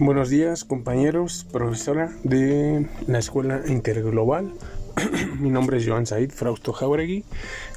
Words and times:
Buenos 0.00 0.30
días 0.30 0.64
compañeros, 0.64 1.44
profesora 1.50 2.12
de 2.22 2.86
la 3.08 3.18
Escuela 3.18 3.62
Interglobal. 3.66 4.52
Mi 5.40 5.50
nombre 5.50 5.78
es 5.78 5.88
Joan 5.88 6.06
Said 6.06 6.30
Frausto 6.30 6.72
Jauregui, 6.72 7.24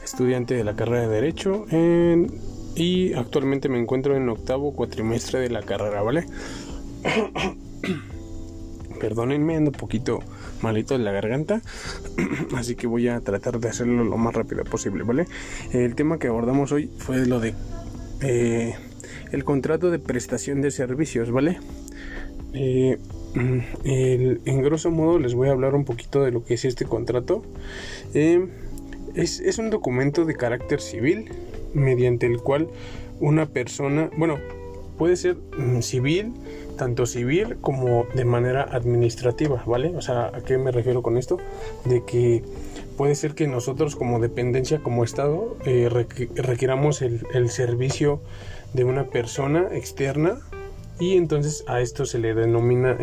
estudiante 0.03 0.53
de 0.53 0.63
la 0.63 0.75
carrera 0.75 1.07
de 1.07 1.15
Derecho 1.15 1.65
y 2.75 3.13
actualmente 3.13 3.69
me 3.69 3.79
encuentro 3.79 4.15
en 4.15 4.29
octavo 4.29 4.75
cuatrimestre 4.75 5.39
de 5.39 5.49
la 5.49 5.63
carrera, 5.63 6.03
¿vale? 6.03 6.27
Perdónenme, 8.99 9.55
ando 9.55 9.71
un 9.71 9.77
poquito 9.77 10.19
malito 10.61 10.95
de 10.95 11.03
la 11.03 11.11
garganta, 11.11 11.63
así 12.55 12.75
que 12.75 12.85
voy 12.85 13.07
a 13.07 13.19
tratar 13.21 13.59
de 13.59 13.69
hacerlo 13.69 14.03
lo 14.03 14.17
más 14.17 14.35
rápido 14.35 14.63
posible, 14.63 15.01
¿vale? 15.01 15.25
El 15.73 15.95
tema 15.95 16.19
que 16.19 16.27
abordamos 16.27 16.71
hoy 16.71 16.91
fue 16.99 17.25
lo 17.25 17.39
de 17.39 17.55
eh, 18.21 18.75
el 19.31 19.43
contrato 19.43 19.89
de 19.89 19.97
prestación 19.97 20.61
de 20.61 20.69
servicios, 20.69 21.31
¿vale? 21.31 21.57
Eh, 22.53 22.97
mm, 23.35 23.59
en 23.83 24.61
grosso 24.61 24.91
modo 24.91 25.19
les 25.19 25.33
voy 25.33 25.49
a 25.49 25.51
hablar 25.51 25.75
un 25.75 25.85
poquito 25.85 26.23
de 26.23 26.31
lo 26.31 26.43
que 26.43 26.55
es 26.55 26.65
este 26.65 26.85
contrato. 26.85 27.43
Eh, 28.13 28.47
es, 29.15 29.57
un 29.57 29.69
documento 29.69 30.25
de 30.25 30.35
carácter 30.35 30.81
civil 30.81 31.29
mediante 31.73 32.25
el 32.25 32.39
cual 32.39 32.67
una 33.19 33.45
persona, 33.45 34.09
bueno, 34.17 34.37
puede 34.97 35.15
ser 35.15 35.37
mm, 35.57 35.81
civil, 35.81 36.33
tanto 36.77 37.05
civil 37.05 37.57
como 37.61 38.05
de 38.15 38.25
manera 38.25 38.63
administrativa, 38.63 39.63
¿vale? 39.65 39.95
O 39.95 40.01
sea, 40.01 40.27
¿a 40.27 40.41
qué 40.41 40.57
me 40.57 40.71
refiero 40.71 41.01
con 41.01 41.17
esto? 41.17 41.37
De 41.85 42.03
que 42.05 42.43
puede 42.97 43.15
ser 43.15 43.35
que 43.35 43.47
nosotros 43.47 43.95
como 43.95 44.19
dependencia, 44.19 44.79
como 44.79 45.03
Estado, 45.03 45.57
eh, 45.65 45.89
requiramos 46.35 47.01
el, 47.01 47.21
el 47.33 47.49
servicio 47.49 48.21
de 48.73 48.83
una 48.85 49.05
persona 49.05 49.67
externa 49.71 50.39
y 51.01 51.17
entonces 51.17 51.63
a 51.65 51.81
esto 51.81 52.05
se 52.05 52.19
le 52.19 52.35
denomina 52.35 52.95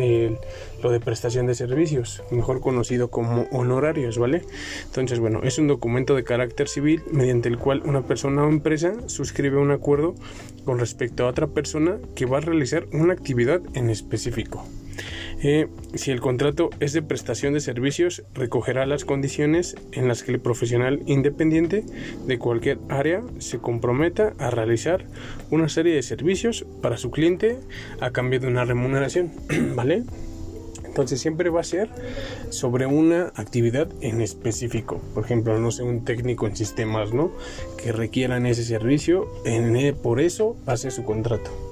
lo 0.81 0.89
de 0.89 0.99
prestación 1.01 1.47
de 1.47 1.53
servicios, 1.53 2.23
mejor 2.31 2.61
conocido 2.61 3.09
como 3.09 3.41
honorarios, 3.51 4.17
¿vale? 4.17 4.43
Entonces, 4.85 5.19
bueno, 5.19 5.41
es 5.43 5.57
un 5.59 5.67
documento 5.67 6.15
de 6.15 6.23
carácter 6.23 6.69
civil 6.69 7.03
mediante 7.11 7.49
el 7.49 7.57
cual 7.57 7.81
una 7.83 8.03
persona 8.03 8.45
o 8.45 8.49
empresa 8.49 8.93
suscribe 9.07 9.57
un 9.57 9.71
acuerdo 9.71 10.15
con 10.63 10.79
respecto 10.79 11.25
a 11.25 11.27
otra 11.27 11.47
persona 11.47 11.97
que 12.15 12.25
va 12.25 12.37
a 12.37 12.41
realizar 12.41 12.87
una 12.93 13.11
actividad 13.11 13.61
en 13.73 13.89
específico. 13.89 14.65
Eh, 15.41 15.67
si 15.93 16.11
el 16.11 16.19
contrato 16.19 16.69
es 16.81 16.91
de 16.91 17.01
prestación 17.01 17.53
de 17.53 17.61
servicios, 17.61 18.23
recogerá 18.33 18.85
las 18.85 19.05
condiciones 19.05 19.75
en 19.93 20.07
las 20.07 20.23
que 20.23 20.33
el 20.33 20.39
profesional 20.39 21.01
independiente 21.05 21.85
de 22.25 22.37
cualquier 22.37 22.77
área 22.89 23.23
se 23.37 23.59
comprometa 23.59 24.33
a 24.37 24.49
realizar 24.49 25.05
una 25.49 25.69
serie 25.69 25.95
de 25.95 26.03
servicios 26.03 26.65
para 26.81 26.97
su 26.97 27.09
cliente 27.09 27.57
a 28.01 28.11
cambio 28.11 28.41
de 28.41 28.47
una 28.47 28.65
remuneración, 28.65 29.31
¿vale? 29.75 30.03
Entonces 30.83 31.21
siempre 31.21 31.49
va 31.49 31.61
a 31.61 31.63
ser 31.63 31.89
sobre 32.49 32.85
una 32.85 33.31
actividad 33.35 33.87
en 34.01 34.19
específico. 34.21 34.99
Por 35.13 35.23
ejemplo, 35.23 35.57
no 35.57 35.71
sé, 35.71 35.83
un 35.83 36.03
técnico 36.03 36.47
en 36.47 36.57
sistemas, 36.57 37.13
¿no? 37.13 37.31
Que 37.81 37.93
requieran 37.93 38.45
ese 38.45 38.65
servicio, 38.65 39.29
en, 39.45 39.95
por 39.95 40.19
eso 40.19 40.57
hace 40.65 40.91
su 40.91 41.05
contrato. 41.05 41.68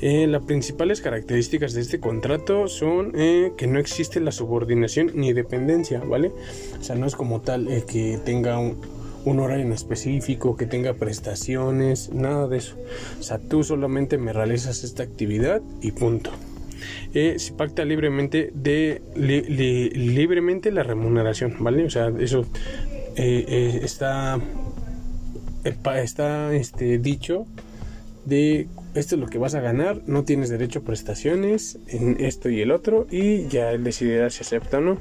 Eh, 0.00 0.26
las 0.28 0.42
principales 0.42 1.00
características 1.00 1.72
de 1.72 1.80
este 1.80 1.98
contrato 1.98 2.68
son 2.68 3.12
eh, 3.16 3.52
que 3.56 3.66
no 3.66 3.80
existe 3.80 4.20
la 4.20 4.30
subordinación 4.30 5.10
ni 5.14 5.32
dependencia, 5.32 6.00
¿vale? 6.00 6.30
O 6.78 6.84
sea, 6.84 6.94
no 6.94 7.06
es 7.06 7.16
como 7.16 7.40
tal 7.40 7.68
eh, 7.68 7.84
que 7.86 8.18
tenga 8.24 8.58
un, 8.58 8.76
horario 9.40 9.64
en 9.66 9.72
específico, 9.72 10.56
que 10.56 10.64
tenga 10.64 10.94
prestaciones, 10.94 12.10
nada 12.14 12.48
de 12.48 12.58
eso. 12.58 12.76
O 13.18 13.22
sea, 13.22 13.38
tú 13.38 13.62
solamente 13.62 14.16
me 14.16 14.32
realizas 14.32 14.84
esta 14.84 15.02
actividad 15.02 15.60
y 15.82 15.90
punto. 15.90 16.30
se 17.12 17.52
pacta 17.54 17.84
libremente 17.84 18.50
de 18.54 19.02
libremente 19.14 20.70
la 20.70 20.82
remuneración, 20.82 21.56
¿vale? 21.58 21.84
O 21.84 21.90
sea, 21.90 22.10
eso 22.18 22.46
está 23.16 24.40
está 25.96 26.54
este 26.54 26.96
dicho 26.96 27.46
de 28.28 28.68
esto 28.94 29.14
es 29.14 29.20
lo 29.20 29.26
que 29.26 29.38
vas 29.38 29.54
a 29.54 29.60
ganar, 29.60 30.02
no 30.06 30.24
tienes 30.24 30.50
derecho 30.50 30.80
a 30.80 30.82
prestaciones 30.82 31.78
en 31.88 32.22
esto 32.22 32.50
y 32.50 32.60
el 32.60 32.70
otro 32.70 33.06
y 33.10 33.48
ya 33.48 33.72
él 33.72 33.84
decidirá 33.84 34.28
si 34.30 34.42
acepta 34.42 34.78
o 34.78 34.80
no. 34.80 34.98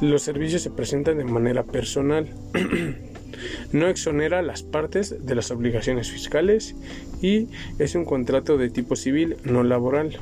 Los 0.00 0.22
servicios 0.22 0.62
se 0.62 0.70
presentan 0.70 1.18
de 1.18 1.24
manera 1.24 1.64
personal. 1.64 2.28
no 3.72 3.88
exonera 3.88 4.42
las 4.42 4.62
partes 4.62 5.24
de 5.24 5.34
las 5.34 5.50
obligaciones 5.50 6.10
fiscales 6.10 6.74
y 7.22 7.48
es 7.78 7.94
un 7.94 8.04
contrato 8.04 8.58
de 8.58 8.68
tipo 8.68 8.96
civil 8.96 9.36
no 9.44 9.62
laboral. 9.62 10.18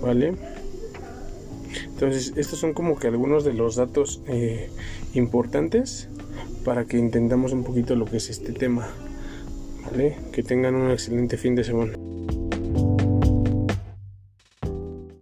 ¿Vale? 0.00 0.34
Entonces, 1.86 2.32
estos 2.36 2.58
son 2.58 2.72
como 2.72 2.98
que 2.98 3.08
algunos 3.08 3.44
de 3.44 3.52
los 3.52 3.76
datos 3.76 4.22
eh, 4.26 4.70
importantes 5.14 6.08
para 6.64 6.84
que 6.86 6.98
entendamos 6.98 7.52
un 7.52 7.64
poquito 7.64 7.94
lo 7.96 8.06
que 8.06 8.16
es 8.16 8.30
este 8.30 8.52
tema. 8.52 8.88
Que 10.32 10.42
tengan 10.42 10.74
un 10.74 10.90
excelente 10.90 11.36
fin 11.36 11.54
de 11.54 11.64
semana. 11.64 12.03